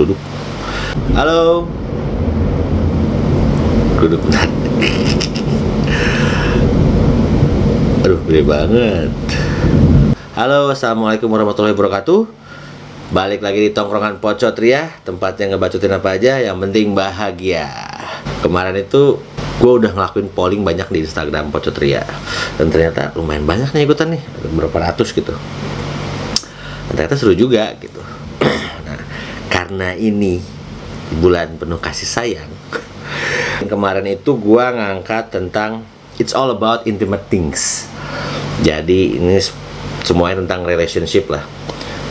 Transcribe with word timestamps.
duduk 0.00 0.16
halo. 1.12 1.68
Duduk 4.00 4.16
aduh 8.00 8.16
gede 8.24 8.40
banget. 8.48 9.12
Halo 10.32 10.72
assalamualaikum 10.72 11.28
warahmatullahi 11.28 11.76
wabarakatuh. 11.76 12.32
Balik 13.12 13.44
lagi 13.44 13.60
di 13.60 13.76
tongkrongan 13.76 14.24
pocot 14.24 14.56
Ria 14.56 14.88
tempatnya 15.04 15.52
ngebacotin 15.52 15.92
apa 15.92 16.16
aja 16.16 16.40
yang 16.40 16.56
penting 16.64 16.96
bahagia. 16.96 17.68
Kemarin 18.40 18.80
itu 18.80 19.20
gue 19.60 19.72
udah 19.84 19.92
ngelakuin 19.92 20.32
polling 20.32 20.64
banyak 20.64 20.88
di 20.88 21.04
Instagram 21.04 21.52
pocot 21.52 21.76
Ria 21.76 22.08
dan 22.56 22.72
ternyata 22.72 23.12
lumayan 23.20 23.44
banyak 23.44 23.68
nih 23.76 23.84
ikutan 23.84 24.16
nih 24.16 24.22
berapa 24.56 24.72
ratus 24.80 25.12
gitu. 25.12 25.36
Dan 26.88 26.96
ternyata 26.96 27.20
seru 27.20 27.36
juga 27.36 27.76
gitu 27.76 28.19
karena 29.70 29.94
ini 29.94 30.42
bulan 31.22 31.54
penuh 31.54 31.78
kasih 31.78 32.10
sayang. 32.10 32.50
Kemarin 33.70 34.02
itu 34.10 34.34
gua 34.34 34.74
ngangkat 34.74 35.30
tentang 35.30 35.86
it's 36.18 36.34
all 36.34 36.50
about 36.50 36.90
intimate 36.90 37.30
things. 37.30 37.86
Jadi 38.66 39.14
ini 39.14 39.38
semuanya 40.02 40.42
tentang 40.42 40.66
relationship 40.66 41.30
lah. 41.30 41.46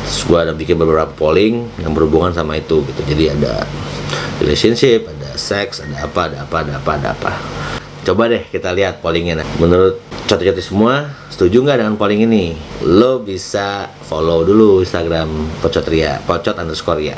Terus 0.08 0.24
gua 0.24 0.48
ada 0.48 0.56
bikin 0.56 0.80
beberapa 0.80 1.12
polling 1.12 1.68
yang 1.84 1.92
berhubungan 1.92 2.32
sama 2.32 2.64
itu 2.64 2.80
gitu. 2.88 3.02
Jadi 3.12 3.28
ada 3.28 3.68
relationship 4.40 5.12
ada 5.12 5.36
seks 5.36 5.84
ada 5.84 6.08
apa 6.08 6.32
ada 6.32 6.48
apa 6.48 6.56
ada 6.64 6.72
apa 6.80 6.92
ada 6.96 7.08
apa 7.12 7.32
coba 8.06 8.32
deh 8.32 8.44
kita 8.48 8.72
lihat 8.72 9.04
pollingnya 9.04 9.44
nah. 9.44 9.48
menurut 9.60 10.00
cotot-cotot 10.30 10.62
semua 10.62 11.10
setuju 11.34 11.66
nggak 11.66 11.82
dengan 11.82 11.96
polling 11.98 12.22
ini? 12.30 12.54
Lo 12.86 13.24
bisa 13.26 13.90
follow 14.06 14.46
dulu 14.46 14.86
instagram 14.86 15.26
pocot 15.58 15.88
ria 15.90 16.22
pocot 16.22 16.54
underscore 16.54 17.02
ya. 17.02 17.18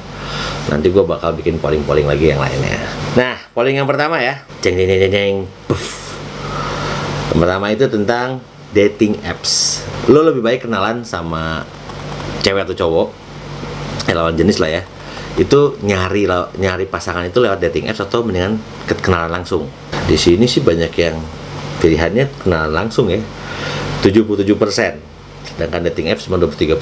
Nanti 0.72 0.88
gue 0.88 1.04
bakal 1.04 1.36
bikin 1.36 1.60
polling-polling 1.60 2.08
lagi 2.08 2.32
yang 2.32 2.40
lainnya. 2.40 2.80
Nah 3.20 3.36
polling 3.52 3.82
yang 3.82 3.90
pertama 3.90 4.24
ya. 4.24 4.40
Ceng 4.64 4.80
ceng 4.80 5.12
ceng 5.12 5.36
yang 7.32 7.40
pertama 7.40 7.68
itu 7.74 7.90
tentang 7.92 8.40
dating 8.72 9.20
apps. 9.28 9.84
Lo 10.08 10.24
lebih 10.24 10.40
baik 10.40 10.70
kenalan 10.70 11.04
sama 11.04 11.68
cewek 12.46 12.64
atau 12.64 12.76
cowok 12.78 13.08
eh 14.08 14.16
lawan 14.16 14.40
jenis 14.40 14.64
lah 14.64 14.72
ya. 14.72 14.84
Itu 15.36 15.76
nyari 15.84 16.32
nyari 16.56 16.88
pasangan 16.88 17.28
itu 17.28 17.44
lewat 17.44 17.60
dating 17.60 17.92
apps 17.92 18.00
atau 18.00 18.24
mendingan 18.24 18.56
ke- 18.88 19.00
kenalan 19.04 19.44
langsung 19.44 19.68
di 20.12 20.20
sini 20.20 20.44
sih 20.44 20.60
banyak 20.60 20.92
yang 21.00 21.16
pilihannya 21.80 22.44
kenalan 22.44 22.84
langsung 22.84 23.08
ya. 23.08 23.24
77% 24.04 24.44
sedangkan 25.56 25.88
dating 25.88 26.12
apps 26.12 26.28
cuma 26.28 26.36
23% 26.36 26.76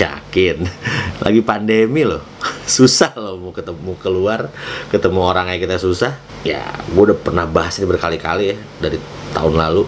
yakin. 0.00 0.56
Lagi 1.24 1.40
pandemi 1.44 2.08
loh. 2.08 2.24
Susah 2.64 3.12
loh 3.12 3.36
mau 3.36 3.52
ketemu 3.52 3.92
keluar 4.00 4.48
ketemu 4.88 5.20
orang 5.20 5.52
kayak 5.52 5.68
kita 5.68 5.76
susah. 5.76 6.16
Ya 6.40 6.64
gue 6.88 7.02
udah 7.12 7.18
pernah 7.20 7.44
bahas 7.44 7.76
ini 7.76 7.84
berkali-kali 7.84 8.44
ya 8.54 8.56
dari 8.80 8.96
tahun 9.36 9.60
lalu. 9.60 9.84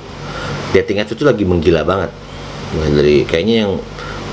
Dating 0.77 1.01
apps 1.01 1.17
itu 1.17 1.25
lagi 1.25 1.49
menggila 1.49 1.89
banget. 1.89 2.13
Dari 2.77 3.25
kayaknya 3.25 3.65
yang 3.65 3.73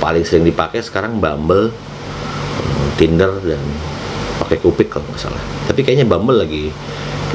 paling 0.04 0.28
sering 0.28 0.44
dipakai 0.44 0.84
sekarang 0.84 1.24
Bumble 1.24 1.72
Tinder 3.00 3.32
dan 3.48 3.64
pakai 4.44 4.60
Kupik 4.60 4.92
kalau 4.92 5.08
nggak 5.08 5.22
salah. 5.24 5.44
Tapi 5.72 5.88
kayaknya 5.88 6.10
Bumble 6.10 6.44
lagi 6.44 6.74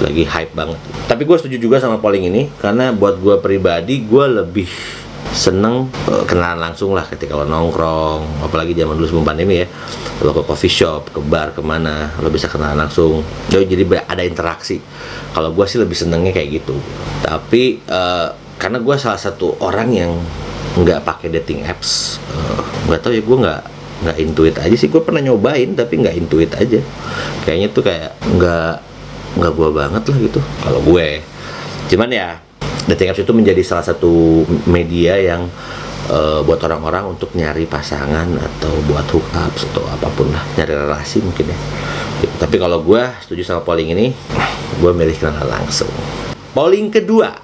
lagi 0.03 0.25
hype 0.27 0.53
banget. 0.55 0.78
Tapi 1.06 1.23
gue 1.23 1.37
setuju 1.39 1.56
juga 1.59 1.77
sama 1.78 2.03
polling 2.03 2.27
ini 2.27 2.50
karena 2.59 2.91
buat 2.91 3.20
gue 3.20 3.39
pribadi 3.39 4.03
gue 4.03 4.27
lebih 4.42 4.69
seneng 5.34 5.91
eh, 6.06 6.25
kenalan 6.28 6.70
langsung 6.70 6.95
lah 6.95 7.06
ketika 7.06 7.34
lo 7.34 7.47
nongkrong. 7.47 8.47
Apalagi 8.47 8.75
zaman 8.75 8.95
dulu 8.98 9.06
sebelum 9.06 9.27
pandemi 9.27 9.62
ya. 9.62 9.69
Lo 10.23 10.31
ke 10.31 10.42
coffee 10.47 10.70
shop 10.70 11.11
ke 11.11 11.20
bar 11.20 11.51
ke 11.55 11.61
mana 11.61 12.14
lo 12.23 12.31
bisa 12.31 12.47
kenalan 12.47 12.86
langsung. 12.86 13.23
Jadi 13.51 13.67
ada 14.07 14.23
interaksi. 14.23 14.79
Kalau 15.35 15.51
gue 15.51 15.67
sih 15.67 15.83
lebih 15.83 15.98
senengnya 15.98 16.30
kayak 16.30 16.63
gitu. 16.63 16.79
Tapi 17.27 17.83
eh, 17.83 18.29
karena 18.58 18.79
gue 18.79 18.97
salah 18.97 19.18
satu 19.18 19.58
orang 19.61 19.91
yang 19.91 20.13
nggak 20.74 21.07
pakai 21.07 21.30
dating 21.30 21.63
apps 21.63 22.18
eh, 22.35 22.63
nggak 22.91 22.98
tahu 22.98 23.14
ya 23.14 23.23
gue 23.23 23.36
nggak 23.47 23.63
nggak 24.07 24.17
intuit 24.23 24.55
aja 24.58 24.77
sih. 24.79 24.91
Gue 24.91 25.02
pernah 25.02 25.23
nyobain 25.23 25.74
tapi 25.74 26.02
nggak 26.02 26.14
intuit 26.14 26.51
aja. 26.55 26.79
Kayaknya 27.42 27.68
tuh 27.74 27.83
kayak 27.83 28.11
nggak 28.39 28.93
nggak 29.34 29.52
gue 29.55 29.68
banget 29.74 30.02
lah 30.06 30.17
gitu 30.18 30.40
kalau 30.62 30.80
gue. 30.83 31.22
Cuman 31.90 32.08
ya 32.11 32.39
dating 32.89 33.11
apps 33.12 33.22
itu 33.24 33.33
menjadi 33.33 33.62
salah 33.64 33.84
satu 33.84 34.45
media 34.68 35.17
yang 35.17 35.48
eh, 36.08 36.40
buat 36.45 36.61
orang-orang 36.62 37.17
untuk 37.17 37.33
nyari 37.33 37.64
pasangan 37.64 38.28
atau 38.36 38.73
buat 38.89 39.06
hookups 39.08 39.73
atau 39.73 39.83
apa 39.89 40.08
pun 40.12 40.28
lah 40.30 40.44
nyari 40.61 40.73
relasi 40.74 41.24
mungkin 41.24 41.50
ya. 41.50 41.58
Gitu. 42.14 42.34
tapi 42.40 42.56
kalau 42.56 42.80
gue 42.80 43.02
setuju 43.27 43.42
sama 43.42 43.61
polling 43.67 43.90
ini 43.90 44.14
gue 44.80 44.92
milih 44.92 45.17
kenalan 45.18 45.61
langsung. 45.61 45.90
Polling 46.55 46.89
kedua 46.94 47.34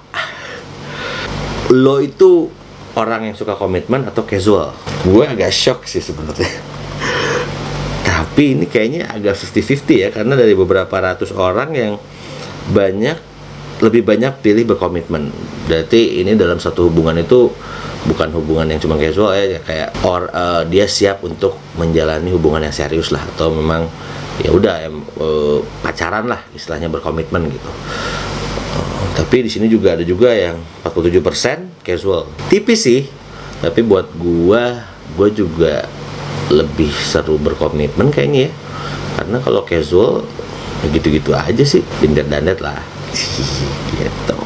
lo 1.71 2.03
itu 2.03 2.51
orang 2.95 3.31
yang 3.31 3.35
suka 3.35 3.55
komitmen 3.55 4.03
atau 4.07 4.23
casual? 4.27 4.75
Gue 5.07 5.23
agak 5.27 5.51
shock 5.51 5.87
sih 5.87 6.03
sebenarnya 6.03 6.70
tapi 8.41 8.57
ini 8.57 8.65
kayaknya 8.65 9.05
agak 9.05 9.37
50-50 9.37 10.01
ya 10.01 10.09
karena 10.09 10.33
dari 10.33 10.57
beberapa 10.57 10.89
ratus 10.89 11.29
orang 11.29 11.77
yang 11.77 11.93
banyak 12.73 13.13
lebih 13.85 14.01
banyak 14.01 14.33
pilih 14.41 14.65
berkomitmen 14.65 15.29
berarti 15.69 16.25
ini 16.25 16.33
dalam 16.33 16.57
satu 16.57 16.89
hubungan 16.89 17.21
itu 17.21 17.53
bukan 18.09 18.33
hubungan 18.33 18.65
yang 18.65 18.81
cuma 18.81 18.97
casual 18.97 19.37
ya 19.37 19.61
kayak 19.61 19.93
or 20.01 20.25
eh, 20.33 20.65
dia 20.73 20.89
siap 20.89 21.21
untuk 21.21 21.53
menjalani 21.77 22.33
hubungan 22.33 22.65
yang 22.65 22.73
serius 22.73 23.13
lah 23.13 23.21
atau 23.37 23.53
memang 23.53 23.85
ya 24.41 24.49
udah 24.49 24.89
em, 24.89 25.05
eh, 25.21 25.59
pacaran 25.85 26.25
lah 26.25 26.41
istilahnya 26.57 26.89
berkomitmen 26.89 27.45
gitu 27.45 27.69
Oh, 28.71 29.05
tapi 29.19 29.43
di 29.43 29.51
sini 29.51 29.67
juga 29.67 29.99
ada 29.99 30.05
juga 30.07 30.31
yang 30.31 30.55
47% 30.87 31.83
casual. 31.83 32.23
Tipis 32.47 32.87
sih. 32.87 33.03
Tapi 33.59 33.83
buat 33.83 34.07
gua, 34.15 34.87
gua 35.11 35.27
juga 35.27 35.91
lebih 36.51 36.91
seru 36.91 37.39
berkomitmen 37.39 38.11
kayaknya 38.11 38.47
ya. 38.47 38.51
Karena 39.17 39.37
kalau 39.39 39.63
casual 39.63 40.27
ya 40.83 40.87
gitu-gitu 40.91 41.31
aja 41.31 41.63
sih, 41.63 41.81
bindet 42.03 42.27
dandet 42.27 42.59
lah. 42.59 42.77
gitu. 43.97 44.39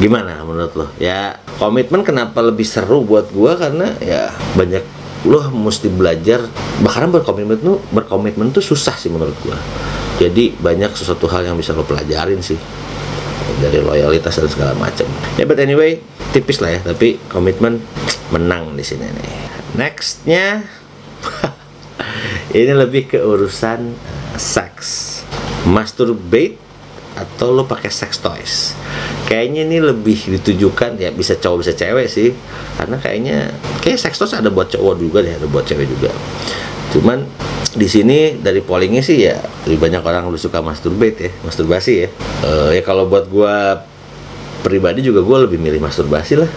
Gimana 0.00 0.44
menurut 0.44 0.72
lo? 0.76 0.86
Ya, 1.00 1.40
komitmen 1.56 2.04
kenapa 2.04 2.44
lebih 2.44 2.68
seru 2.68 3.02
buat 3.02 3.32
gua 3.32 3.56
karena 3.56 3.96
ya 4.02 4.28
banyak 4.54 4.84
lo 5.22 5.38
mesti 5.54 5.86
belajar 5.86 6.42
bahkan 6.82 7.06
berkomitmen 7.06 7.54
tuh 7.62 7.78
berkomitmen 7.94 8.50
tuh 8.50 8.58
susah 8.58 8.98
sih 8.98 9.06
menurut 9.06 9.38
gua 9.46 9.54
jadi 10.18 10.50
banyak 10.58 10.98
sesuatu 10.98 11.30
hal 11.30 11.46
yang 11.46 11.54
bisa 11.54 11.70
lo 11.70 11.86
pelajarin 11.86 12.42
sih 12.42 12.58
dari 13.58 13.82
loyalitas 13.82 14.38
dan 14.38 14.50
segala 14.50 14.72
macam. 14.78 15.06
Ya 15.38 15.46
but 15.46 15.58
anyway, 15.58 15.98
tipis 16.30 16.62
lah 16.62 16.78
ya, 16.78 16.80
tapi 16.82 17.18
komitmen 17.30 17.82
menang 18.34 18.74
di 18.74 18.84
sini 18.86 19.06
nih. 19.06 19.30
Nextnya, 19.78 20.66
ini 22.52 22.72
lebih 22.76 23.08
ke 23.08 23.18
urusan 23.18 23.96
uh, 23.96 24.38
seks, 24.40 25.20
masturbate 25.64 26.60
atau 27.12 27.52
lo 27.52 27.64
pakai 27.68 27.92
sex 27.92 28.20
toys. 28.20 28.76
Kayaknya 29.28 29.68
ini 29.68 29.78
lebih 29.80 30.16
ditujukan 30.40 31.00
ya 31.00 31.12
bisa 31.12 31.36
cowok 31.36 31.64
bisa 31.64 31.72
cewek 31.72 32.08
sih, 32.08 32.32
karena 32.76 32.96
kayaknya 33.00 33.36
kayak 33.80 34.00
sex 34.00 34.20
toys 34.20 34.36
ada 34.36 34.52
buat 34.52 34.68
cowok 34.68 35.00
juga 35.00 35.24
deh, 35.24 35.32
ada 35.32 35.48
buat 35.48 35.64
cewek 35.64 35.88
juga. 35.88 36.12
Cuman 36.92 37.24
di 37.72 37.88
sini 37.88 38.36
dari 38.36 38.60
pollingnya 38.60 39.00
sih 39.00 39.16
ya 39.24 39.40
lebih 39.64 39.80
banyak 39.88 40.04
orang 40.04 40.28
lebih 40.28 40.44
suka 40.44 40.60
masturbate 40.60 41.16
ya, 41.24 41.32
masturbasi 41.40 41.92
ya. 42.04 42.08
Eh, 42.44 42.68
ya 42.76 42.82
kalau 42.84 43.08
buat 43.08 43.32
gua 43.32 43.80
pribadi 44.60 45.00
juga 45.00 45.24
gua 45.24 45.48
lebih 45.48 45.56
milih 45.56 45.80
masturbasi 45.80 46.36
lah. 46.36 46.50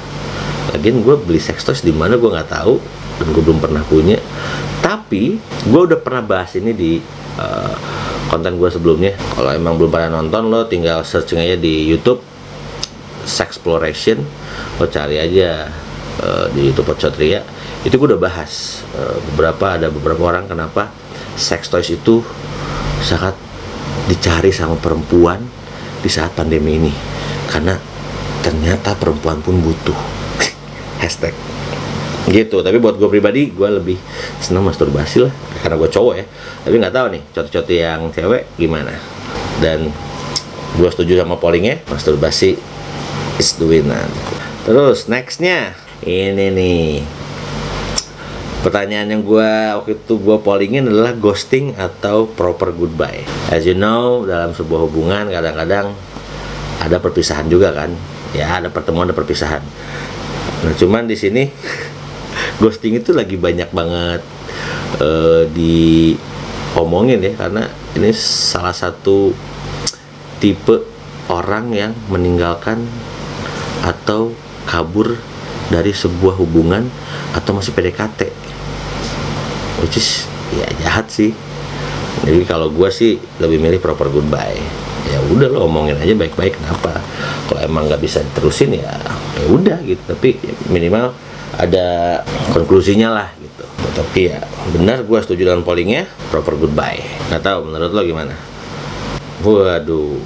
Lagian 0.76 1.00
gue 1.00 1.16
beli 1.24 1.40
sex 1.40 1.64
toys 1.64 1.80
di 1.80 1.96
mana 1.96 2.20
gua 2.20 2.36
nggak 2.36 2.52
tahu 2.52 2.84
dan 3.16 3.28
gue 3.32 3.44
belum 3.48 3.64
pernah 3.64 3.80
punya. 3.88 4.20
Tapi 5.05 5.37
gua 5.69 5.85
udah 5.85 5.99
pernah 6.02 6.25
bahas 6.25 6.57
ini 6.57 6.73
di 6.73 6.97
eh, 7.37 7.75
konten 8.29 8.57
gua 8.57 8.73
sebelumnya. 8.73 9.13
Kalau 9.37 9.53
emang 9.53 9.78
belum 9.78 9.93
pernah 9.93 10.17
nonton 10.22 10.49
lo 10.49 10.66
tinggal 10.66 11.05
searching 11.05 11.37
aja 11.37 11.57
di 11.57 11.85
YouTube 11.85 12.19
Sexploration 13.25 14.22
lo 14.81 14.85
cari 14.90 15.17
aja 15.22 15.69
eh, 16.22 16.46
di 16.53 16.69
YouTube 16.69 16.93
Pocotria 16.93 17.41
itu 17.85 18.02
gue 18.02 18.17
udah 18.17 18.22
bahas 18.22 18.81
eh, 18.97 19.17
beberapa 19.29 19.78
ada 19.78 19.93
beberapa 19.93 20.34
orang 20.34 20.49
kenapa 20.49 20.90
sex 21.37 21.69
toys 21.69 21.93
itu 21.93 22.25
sangat 23.05 23.37
dicari 24.09 24.49
sama 24.49 24.73
perempuan 24.81 25.41
di 26.02 26.09
saat 26.09 26.34
pandemi 26.34 26.81
ini. 26.81 26.93
Karena 27.46 27.78
ternyata 28.41 28.97
perempuan 28.97 29.41
pun 29.46 29.61
butuh. 29.61 29.97
Hashtag 31.02 31.54
gitu 32.26 32.66
tapi 32.66 32.82
buat 32.82 32.98
gue 32.98 33.06
pribadi 33.06 33.54
gue 33.54 33.70
lebih 33.70 33.98
senang 34.42 34.66
masturbasi 34.66 35.26
lah. 35.26 35.34
Karena 35.62 35.76
gue 35.78 35.90
cowok 35.90 36.14
ya. 36.18 36.26
Tapi 36.66 36.76
nggak 36.82 36.94
tahu 36.94 37.08
nih 37.14 37.22
cowok-cowok 37.34 37.70
yang 37.70 38.02
cewek 38.10 38.44
gimana. 38.58 38.94
Dan 39.62 39.90
gue 40.76 40.90
setuju 40.92 41.22
sama 41.22 41.38
pollingnya 41.38 41.86
masturbasi 41.88 42.58
is 43.38 43.50
the 43.60 43.66
winner. 43.68 44.06
Terus 44.66 45.06
nextnya. 45.06 45.78
Ini 46.06 46.54
nih. 46.54 47.02
Pertanyaan 48.62 49.14
yang 49.14 49.22
gue 49.22 49.52
waktu 49.78 50.02
itu 50.02 50.14
gue 50.18 50.38
pollingin 50.42 50.90
adalah 50.90 51.14
ghosting 51.14 51.78
atau 51.78 52.26
proper 52.26 52.74
goodbye. 52.74 53.22
As 53.54 53.66
you 53.66 53.78
know 53.78 54.26
dalam 54.26 54.58
sebuah 54.58 54.90
hubungan 54.90 55.30
kadang-kadang 55.30 55.94
ada 56.82 56.98
perpisahan 56.98 57.46
juga 57.46 57.74
kan. 57.74 57.94
Ya 58.34 58.58
ada 58.58 58.74
pertemuan 58.74 59.06
ada 59.06 59.16
perpisahan. 59.16 59.62
Nah 60.66 60.74
cuman 60.74 61.06
di 61.06 61.14
sini 61.14 61.46
ghosting 62.59 62.96
itu 62.96 63.11
lagi 63.11 63.35
banyak 63.35 63.69
banget 63.72 64.22
uh, 65.03 65.43
diomongin 65.52 67.19
ya 67.19 67.34
karena 67.35 67.67
ini 67.96 68.11
salah 68.16 68.75
satu 68.75 69.35
tipe 70.40 70.84
orang 71.28 71.73
yang 71.73 71.91
meninggalkan 72.11 72.85
atau 73.81 74.34
kabur 74.66 75.17
dari 75.69 75.91
sebuah 75.91 76.37
hubungan 76.37 76.85
atau 77.34 77.57
masih 77.57 77.73
PDKT 77.73 78.46
which 79.81 79.99
is 79.99 80.25
ya 80.55 80.67
jahat 80.81 81.07
sih. 81.11 81.31
Jadi 82.25 82.47
kalau 82.47 82.72
gue 82.72 82.90
sih 82.90 83.19
lebih 83.37 83.59
milih 83.59 83.79
proper 83.84 84.09
goodbye. 84.09 84.57
Ya 85.05 85.22
udah 85.29 85.52
lo 85.53 85.69
omongin 85.69 85.99
aja 86.02 86.17
baik-baik 86.17 86.57
kenapa? 86.57 86.97
Kalau 87.46 87.61
emang 87.61 87.85
nggak 87.85 88.02
bisa 88.02 88.25
terusin 88.34 88.73
ya 88.73 88.97
ya 89.37 89.46
udah 89.52 89.78
gitu. 89.85 90.02
Tapi 90.09 90.40
minimal 90.72 91.13
ada 91.56 92.22
konklusinya 92.52 93.09
lah 93.14 93.30
gitu. 93.38 93.64
Tapi 93.96 94.34
ya 94.34 94.42
benar 94.76 95.06
gue 95.06 95.20
setuju 95.22 95.53
dengan 95.53 95.62
pollingnya 95.62 96.09
proper 96.34 96.58
goodbye. 96.58 97.02
Nggak 97.32 97.44
tahu 97.44 97.59
menurut 97.70 97.92
lo 97.94 98.02
gimana? 98.02 98.34
Waduh. 99.46 100.18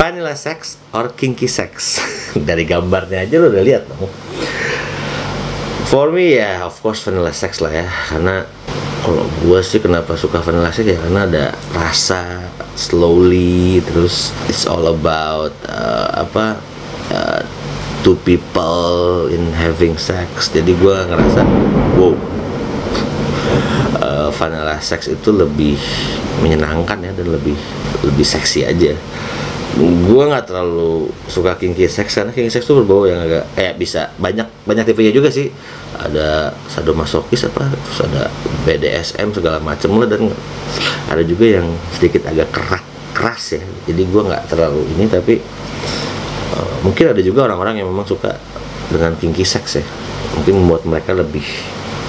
Vanilla 0.00 0.32
sex 0.32 0.80
or 0.96 1.12
kinky 1.12 1.50
sex? 1.50 2.00
Dari 2.48 2.64
gambarnya 2.64 3.26
aja 3.26 3.36
lo 3.36 3.52
udah 3.52 3.64
lihat 3.66 3.84
dong 3.90 4.08
For 5.90 6.14
me 6.14 6.38
ya, 6.38 6.62
of 6.62 6.78
course 6.78 7.02
vanilla 7.02 7.34
sex 7.34 7.58
lah 7.58 7.74
ya, 7.74 7.90
karena 8.14 8.46
kalau 9.02 9.26
gue 9.42 9.58
sih 9.58 9.82
kenapa 9.82 10.14
suka 10.14 10.38
vanilla 10.38 10.70
sex 10.70 10.86
ya 10.86 10.94
karena 11.02 11.26
ada 11.26 11.44
rasa 11.74 12.46
slowly 12.78 13.82
terus 13.82 14.30
it's 14.46 14.70
all 14.70 14.86
about 14.86 15.50
uh, 15.66 16.22
apa 16.22 16.62
uh, 17.10 17.42
two 18.00 18.16
people 18.24 19.28
in 19.28 19.52
having 19.56 19.96
sex. 20.00 20.52
Jadi 20.52 20.72
gue 20.76 20.96
ngerasa 21.08 21.42
wow. 22.00 22.14
Uh, 24.00 24.30
vanilla 24.32 24.80
sex 24.80 25.12
itu 25.12 25.28
lebih 25.28 25.76
menyenangkan 26.40 26.96
ya 27.04 27.12
dan 27.12 27.28
lebih 27.28 27.56
lebih 28.00 28.24
seksi 28.24 28.64
aja. 28.64 28.96
Gue 29.78 30.22
nggak 30.26 30.50
terlalu 30.50 31.12
suka 31.30 31.54
kinky 31.54 31.86
sex 31.86 32.16
karena 32.16 32.32
kinky 32.34 32.50
sex 32.50 32.66
tuh 32.66 32.82
berbau 32.82 33.06
yang 33.06 33.22
agak 33.22 33.44
eh 33.54 33.70
bisa 33.76 34.10
banyak 34.16 34.48
banyak 34.64 34.88
tipenya 34.88 35.12
juga 35.12 35.28
sih. 35.28 35.52
Ada 36.00 36.56
sadomasokis 36.72 37.52
apa 37.52 37.68
terus 37.68 38.00
ada 38.08 38.32
BDSM 38.64 39.36
segala 39.36 39.60
macem 39.60 39.92
lah 40.00 40.08
dan 40.08 40.32
ada 41.12 41.22
juga 41.22 41.60
yang 41.60 41.68
sedikit 41.92 42.24
agak 42.26 42.48
keras 42.50 42.82
keras 43.12 43.44
ya. 43.60 43.62
Jadi 43.84 44.02
gue 44.08 44.22
nggak 44.24 44.48
terlalu 44.48 44.82
ini 44.96 45.04
tapi 45.06 45.34
mungkin 46.82 47.12
ada 47.12 47.20
juga 47.20 47.46
orang-orang 47.50 47.82
yang 47.82 47.88
memang 47.88 48.06
suka 48.08 48.36
dengan 48.90 49.14
kinky 49.16 49.44
sex 49.46 49.80
ya. 49.80 49.84
Mungkin 50.40 50.64
membuat 50.64 50.82
mereka 50.86 51.12
lebih 51.12 51.44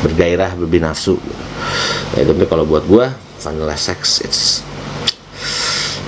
bergairah 0.02 0.58
lebih 0.58 0.82
nasu 0.82 1.22
ya 2.18 2.26
tapi 2.26 2.44
kalau 2.50 2.66
buat 2.66 2.84
gue 2.90 3.06
vanilla 3.38 3.78
sex 3.78 4.20
it's 4.26 4.66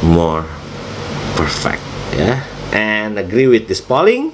more 0.01 0.43
perfect 1.37 1.81
ya. 2.17 2.41
And 2.73 3.21
agree 3.21 3.45
with 3.45 3.69
this 3.69 3.79
polling 3.85 4.33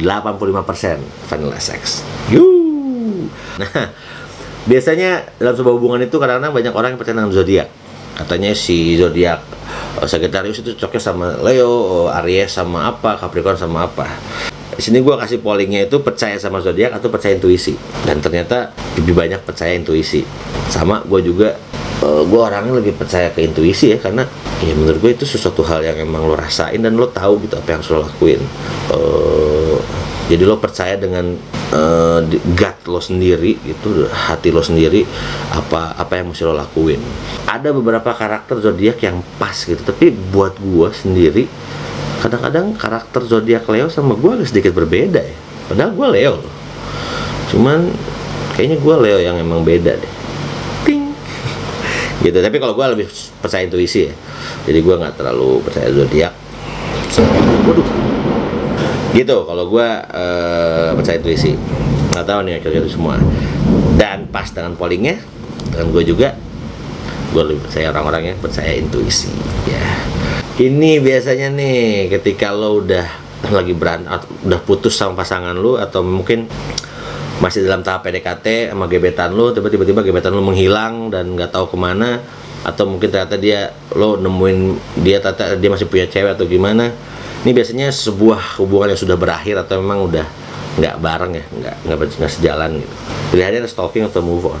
85% 0.00 1.28
vanilla 1.28 1.60
sex. 1.60 2.00
Yuh. 2.32 3.28
nah 3.60 3.92
biasanya 4.64 5.28
dalam 5.36 5.54
sebuah 5.56 5.76
hubungan 5.76 6.00
itu 6.04 6.16
kadang-kadang 6.16 6.52
banyak 6.56 6.72
orang 6.72 6.88
yang 6.96 6.98
percaya 7.00 7.16
dengan 7.20 7.32
zodiak. 7.32 7.68
Katanya 8.16 8.56
si 8.56 8.96
zodiak 8.96 9.44
Sagittarius 10.04 10.60
itu 10.60 10.76
cocoknya 10.76 11.00
sama 11.00 11.26
Leo, 11.40 12.04
uh, 12.08 12.18
Aries 12.20 12.52
sama 12.52 12.92
apa, 12.92 13.16
Capricorn 13.16 13.56
sama 13.56 13.88
apa. 13.88 14.04
Di 14.76 14.84
sini 14.84 15.00
gue 15.00 15.14
kasih 15.16 15.40
pollingnya 15.40 15.88
itu 15.88 16.04
percaya 16.04 16.36
sama 16.36 16.60
zodiak 16.60 16.92
atau 16.92 17.08
percaya 17.08 17.32
intuisi. 17.32 17.72
Dan 18.04 18.20
ternyata 18.20 18.76
lebih 19.00 19.16
banyak 19.16 19.40
percaya 19.40 19.72
intuisi. 19.72 20.20
Sama 20.68 21.00
gue 21.08 21.24
juga 21.24 21.56
uh, 22.04 22.22
gue 22.26 22.40
orangnya 22.40 22.76
lebih 22.76 22.96
percaya 22.98 23.32
ke 23.32 23.44
intuisi 23.46 23.94
ya 23.94 23.98
karena 24.00 24.26
ya 24.60 24.72
menurut 24.76 24.98
gue 25.00 25.12
itu 25.16 25.24
sesuatu 25.24 25.64
hal 25.64 25.84
yang 25.84 25.96
emang 26.00 26.24
lo 26.28 26.36
rasain 26.36 26.80
dan 26.80 26.96
lo 26.96 27.08
tahu 27.08 27.44
gitu 27.44 27.56
apa 27.56 27.68
yang 27.72 27.78
harus 27.80 27.90
lo 27.92 28.00
lakuin 28.04 28.40
uh, 28.92 29.45
jadi 30.26 30.42
lo 30.42 30.58
percaya 30.58 30.98
dengan 30.98 31.38
uh, 31.70 32.18
gut 32.58 32.78
lo 32.90 32.98
sendiri 32.98 33.54
gitu 33.62 34.10
hati 34.10 34.50
lo 34.50 34.58
sendiri 34.58 35.06
apa 35.54 35.94
apa 35.94 36.18
yang 36.18 36.34
mesti 36.34 36.42
lo 36.42 36.54
lakuin. 36.54 36.98
Ada 37.46 37.70
beberapa 37.70 38.10
karakter 38.10 38.58
zodiak 38.58 38.98
yang 39.06 39.22
pas 39.38 39.54
gitu 39.54 39.78
tapi 39.86 40.10
buat 40.10 40.58
gue 40.58 40.88
sendiri 40.90 41.46
kadang-kadang 42.26 42.74
karakter 42.74 43.22
zodiak 43.22 43.70
Leo 43.70 43.86
sama 43.86 44.18
gue 44.18 44.42
agak 44.42 44.50
sedikit 44.50 44.74
berbeda 44.74 45.22
ya. 45.22 45.36
Padahal 45.70 45.94
gue 45.94 46.06
Leo 46.18 46.32
loh. 46.42 46.54
Cuman 47.54 47.86
kayaknya 48.58 48.82
gue 48.82 48.94
Leo 48.98 49.18
yang 49.22 49.38
emang 49.38 49.62
beda 49.62 49.94
deh. 49.94 50.12
Gitu 52.26 52.38
tapi 52.42 52.58
kalau 52.58 52.74
gue 52.74 52.86
lebih 52.98 53.06
percaya 53.38 53.62
intuisi 53.62 54.10
ya. 54.10 54.14
Jadi 54.66 54.78
gue 54.82 54.94
nggak 54.98 55.22
terlalu 55.22 55.62
percaya 55.62 55.86
zodiak. 55.94 56.34
Waduh 57.70 58.05
gitu 59.16 59.48
kalau 59.48 59.64
gue 59.72 59.88
uh, 60.12 60.92
percaya 60.92 61.16
intuisi. 61.16 61.56
Nggak 62.12 62.26
tahu 62.28 62.40
nih 62.44 62.60
kira-kira 62.60 62.88
semua. 62.92 63.16
Dan 63.96 64.28
pas 64.28 64.52
dengan 64.52 64.76
pollingnya 64.76 65.16
dengan 65.72 65.88
gue 65.92 66.04
juga 66.04 66.36
gue 67.34 67.42
lebih 67.42 67.68
percaya 67.68 67.92
orang-orang 67.92 68.32
yang 68.32 68.38
percaya 68.40 68.72
intuisi 68.76 69.28
ya. 69.68 69.82
Ini 70.56 71.04
biasanya 71.04 71.52
nih 71.52 72.08
ketika 72.08 72.48
lo 72.48 72.80
udah 72.80 73.04
lagi 73.52 73.76
berantem 73.76 74.16
udah 74.48 74.60
putus 74.64 74.96
sama 74.96 75.20
pasangan 75.20 75.52
lo 75.52 75.76
atau 75.76 76.00
mungkin 76.00 76.48
masih 77.36 77.68
dalam 77.68 77.84
tahap 77.84 78.08
PDKT 78.08 78.72
sama 78.72 78.88
gebetan 78.88 79.36
lo 79.36 79.52
tiba-tiba 79.52 80.00
gebetan 80.00 80.32
lo 80.32 80.40
menghilang 80.40 81.12
dan 81.12 81.36
nggak 81.36 81.52
tahu 81.52 81.68
ke 81.68 81.76
mana 81.76 82.24
atau 82.64 82.88
mungkin 82.88 83.12
ternyata 83.12 83.36
dia 83.36 83.68
lo 83.92 84.16
nemuin 84.16 84.58
dia 85.04 85.20
ternyata 85.20 85.60
dia 85.60 85.68
masih 85.68 85.86
punya 85.86 86.08
cewek 86.08 86.40
atau 86.40 86.48
gimana 86.48 86.88
ini 87.46 87.54
biasanya 87.54 87.94
sebuah 87.94 88.58
hubungan 88.58 88.90
yang 88.90 88.98
sudah 88.98 89.14
berakhir 89.14 89.54
atau 89.62 89.78
memang 89.78 90.10
udah 90.10 90.26
nggak 90.82 90.98
bareng 90.98 91.32
ya? 91.38 91.44
Nggak 91.46 91.74
nggak 92.18 92.32
sejalan 92.34 92.82
gitu. 92.82 92.94
Pilihannya 93.30 93.70
stalking 93.70 94.02
atau 94.02 94.18
move 94.18 94.50
on? 94.50 94.58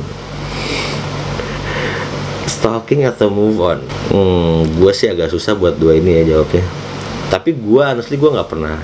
Stalking 2.46 3.02
atau 3.02 3.26
move 3.26 3.58
on? 3.58 3.82
Hmm, 4.14 4.70
gue 4.78 4.92
sih 4.94 5.10
agak 5.10 5.34
susah 5.34 5.58
buat 5.58 5.74
dua 5.82 5.98
ini 5.98 6.22
ya 6.22 6.38
jawabnya. 6.38 6.62
Tapi 7.26 7.58
gue 7.58 7.82
honestly 7.82 8.22
gue 8.22 8.30
nggak 8.30 8.54
pernah 8.54 8.78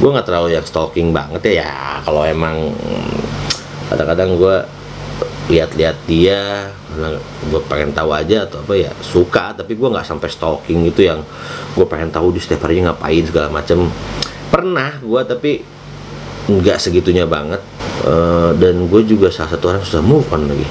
gue 0.00 0.08
nggak 0.08 0.24
terlalu 0.24 0.56
yang 0.56 0.64
stalking 0.64 1.12
banget 1.12 1.52
ya. 1.52 1.68
Ya 1.68 1.72
kalau 2.00 2.24
emang 2.24 2.72
kadang-kadang 3.92 4.40
gue 4.40 4.56
lihat-lihat 5.44 5.96
dia 6.08 6.72
karena 6.88 7.20
gue 7.20 7.60
pengen 7.68 7.92
tahu 7.92 8.16
aja 8.16 8.48
atau 8.48 8.64
apa 8.64 8.74
ya 8.80 8.90
suka 9.04 9.52
tapi 9.52 9.76
gue 9.76 9.88
nggak 9.92 10.08
sampai 10.08 10.28
stalking 10.32 10.88
gitu 10.88 11.04
yang 11.04 11.20
gue 11.76 11.84
pengen 11.84 12.08
tahu 12.08 12.32
di 12.32 12.40
setiap 12.40 12.64
harinya 12.64 12.92
ngapain 12.96 13.24
segala 13.28 13.52
macam 13.52 13.92
pernah 14.48 14.96
gue 15.04 15.20
tapi 15.28 15.52
nggak 16.48 16.78
segitunya 16.80 17.24
banget. 17.24 17.60
Uh, 18.04 18.52
dan 18.60 18.84
gue 18.84 19.00
juga 19.08 19.32
salah 19.32 19.56
satu 19.56 19.72
orang 19.72 19.80
susah 19.80 20.04
move 20.04 20.28
on 20.28 20.44
lagi. 20.44 20.68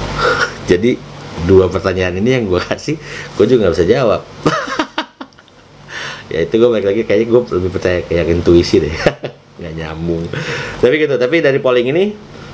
Jadi 0.70 0.96
dua 1.44 1.68
pertanyaan 1.68 2.16
ini 2.16 2.30
yang 2.32 2.44
gue 2.48 2.60
kasih 2.64 2.96
gue 3.36 3.44
juga 3.44 3.68
nggak 3.68 3.74
bisa 3.76 3.88
jawab. 3.88 4.22
Ya 6.26 6.42
itu 6.42 6.58
gue 6.58 6.66
balik 6.66 6.90
lagi 6.90 7.02
kayaknya 7.06 7.26
gue 7.30 7.40
lebih 7.54 7.70
percaya 7.70 8.02
kayak 8.02 8.26
intuisi 8.26 8.82
deh. 8.82 8.90
Nggak 9.62 9.72
nyambung. 9.78 10.26
Tapi 10.82 10.94
gitu 10.98 11.14
tapi 11.22 11.38
dari 11.38 11.62
polling 11.62 11.86
ini 11.94 12.04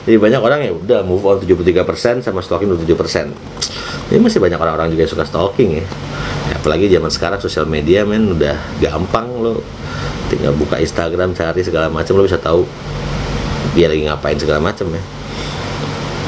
jadi 0.02 0.18
banyak 0.18 0.40
orang 0.42 0.60
ya 0.66 0.72
udah 0.74 1.00
move 1.06 1.22
on 1.22 1.38
73% 1.38 2.26
sama 2.26 2.42
stalking 2.42 2.70
27% 2.74 3.30
ini 4.12 4.18
masih 4.20 4.42
banyak 4.42 4.58
orang-orang 4.58 4.92
juga 4.92 5.06
yang 5.06 5.12
suka 5.12 5.24
stalking 5.24 5.80
ya. 5.80 5.86
ya 6.50 6.54
apalagi 6.58 6.90
zaman 6.90 7.08
sekarang 7.08 7.38
sosial 7.40 7.64
media 7.64 8.04
men 8.04 8.36
udah 8.36 8.58
gampang 8.82 9.24
lo. 9.40 9.64
Tinggal 10.28 10.52
buka 10.56 10.76
Instagram 10.80 11.32
cari 11.32 11.64
segala 11.64 11.88
macam 11.88 12.20
lo 12.20 12.28
bisa 12.28 12.36
tahu 12.36 12.68
dia 13.72 13.88
lagi 13.88 14.04
ngapain 14.04 14.36
segala 14.36 14.60
macam 14.60 14.92
ya. 14.92 15.02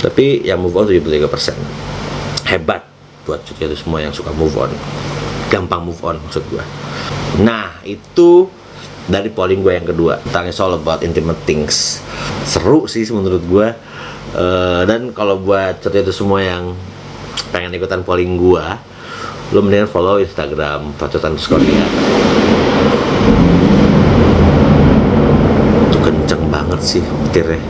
Tapi 0.00 0.48
yang 0.48 0.64
move 0.64 0.76
on 0.76 0.88
73% 0.88 2.48
hebat 2.48 2.88
buat 3.24 3.40
itu 3.40 3.76
semua 3.76 4.00
yang 4.00 4.12
suka 4.12 4.32
move 4.32 4.56
on. 4.56 4.72
Gampang 5.52 5.84
move 5.84 6.00
on 6.00 6.16
maksud 6.24 6.40
gue 6.48 6.64
nah 7.42 7.82
itu 7.82 8.46
dari 9.04 9.28
polling 9.28 9.60
gue 9.60 9.72
yang 9.76 9.84
kedua 9.84 10.20
tentang 10.24 10.48
it's 10.48 10.60
about 10.60 11.04
intimate 11.04 11.38
things. 11.44 12.00
Seru 12.48 12.88
sih 12.88 13.04
menurut 13.12 13.42
gue 13.44 13.68
uh, 14.36 14.82
dan 14.88 15.12
kalau 15.12 15.40
buat 15.40 15.80
cerita 15.80 16.08
itu 16.08 16.14
semua 16.24 16.40
yang 16.40 16.72
pengen 17.52 17.74
ikutan 17.76 18.02
polling 18.02 18.34
gue 18.40 18.66
lo 19.52 19.60
mendingan 19.60 19.86
follow 19.86 20.18
instagram 20.18 20.90
pacotan 20.98 21.36
Skoria 21.38 21.84
itu 25.86 25.98
kenceng 26.00 26.42
banget 26.50 26.80
sih 26.82 27.02
petirnya 27.28 27.60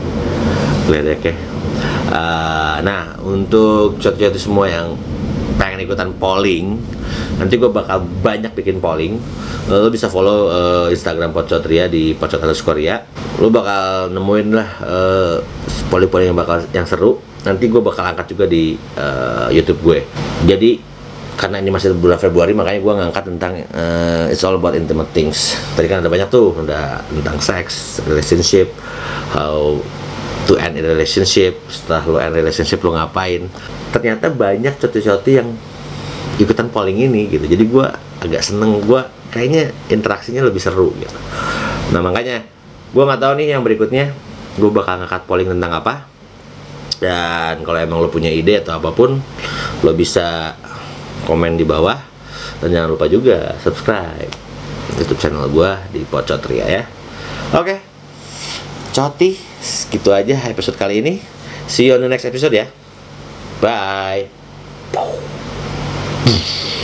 ya 0.88 1.34
Uh, 2.14 2.78
nah, 2.86 3.18
untuk 3.26 3.98
cot-cot 3.98 4.36
semua 4.38 4.70
yang 4.70 4.94
pengen 5.58 5.82
ikutan 5.82 6.14
polling 6.14 6.78
nanti 7.38 7.54
gue 7.58 7.70
bakal 7.70 8.04
banyak 8.22 8.52
bikin 8.54 8.78
polling. 8.78 9.18
Lo 9.68 9.88
bisa 9.88 10.06
follow 10.12 10.52
uh, 10.52 10.86
Instagram 10.92 11.32
Pocotria 11.32 11.88
di 11.88 12.12
Pocot 12.14 12.40
Korea 12.62 13.00
lo 13.42 13.50
bakal 13.50 14.14
nemuin 14.14 14.48
lah 14.54 14.68
uh, 14.84 15.36
polling-polling 15.90 16.30
yang 16.30 16.38
bakal 16.38 16.62
yang 16.70 16.86
seru. 16.86 17.18
Nanti 17.44 17.68
gue 17.68 17.82
bakal 17.82 18.14
angkat 18.14 18.32
juga 18.32 18.46
di 18.48 18.78
uh, 18.96 19.50
YouTube 19.50 19.82
gue. 19.84 19.98
Jadi 20.46 20.94
karena 21.34 21.58
ini 21.58 21.74
masih 21.74 21.98
bulan 21.98 22.16
Februari 22.16 22.54
makanya 22.54 22.78
gue 22.78 22.92
ngangkat 22.94 23.24
tentang 23.26 23.52
uh, 23.74 24.30
it's 24.30 24.46
all 24.46 24.54
about 24.54 24.78
intimate 24.78 25.10
things. 25.10 25.58
Tadi 25.74 25.90
kan 25.90 26.00
ada 26.00 26.10
banyak 26.10 26.30
tuh 26.30 26.54
ada 26.62 27.02
tentang 27.10 27.36
seks 27.42 27.98
relationship 28.06 28.70
how 29.34 29.82
to 30.46 30.54
end 30.60 30.78
a 30.78 30.84
relationship 30.84 31.58
setelah 31.66 32.02
lo 32.06 32.16
end 32.22 32.38
relationship 32.38 32.78
lo 32.86 32.94
ngapain. 32.94 33.50
Ternyata 33.90 34.30
banyak 34.30 34.78
coti-coti 34.78 35.32
yang 35.42 35.48
ikutan 36.38 36.70
polling 36.70 36.98
ini 36.98 37.30
gitu. 37.30 37.44
Jadi 37.46 37.64
gue 37.66 37.86
agak 38.24 38.42
seneng 38.42 38.82
gue 38.82 39.00
kayaknya 39.30 39.70
interaksinya 39.90 40.42
lebih 40.42 40.62
seru 40.62 40.94
gitu. 40.98 41.18
Nah 41.94 42.00
makanya 42.02 42.46
gue 42.94 43.02
nggak 43.02 43.20
tahu 43.20 43.32
nih 43.38 43.46
yang 43.54 43.62
berikutnya 43.62 44.14
gue 44.54 44.70
bakal 44.70 45.02
ngangkat 45.02 45.22
polling 45.26 45.50
tentang 45.50 45.72
apa. 45.74 45.94
Dan 46.98 47.66
kalau 47.66 47.78
emang 47.78 47.98
lo 48.00 48.08
punya 48.08 48.30
ide 48.30 48.62
atau 48.62 48.78
apa 48.78 48.94
pun 48.94 49.18
lo 49.82 49.92
bisa 49.92 50.54
komen 51.26 51.58
di 51.58 51.66
bawah. 51.66 51.98
Dan 52.62 52.70
jangan 52.70 52.88
lupa 52.94 53.06
juga 53.10 53.58
subscribe 53.60 54.30
YouTube 54.94 55.20
channel 55.20 55.50
gue 55.50 55.70
di 55.90 56.00
Pocotria 56.06 56.66
ya. 56.66 56.82
Oke. 57.54 57.82
Coti 58.94 59.34
segitu 59.58 60.14
aja 60.14 60.38
episode 60.46 60.78
kali 60.78 61.02
ini. 61.02 61.18
See 61.66 61.90
you 61.90 61.98
on 61.98 62.04
the 62.04 62.08
next 62.08 62.28
episode 62.28 62.54
ya. 62.54 62.70
Bye 63.58 64.44
Hmm. 66.26 66.83